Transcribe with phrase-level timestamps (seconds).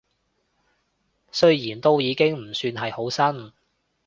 [1.31, 3.53] 雖然都已經唔算係好新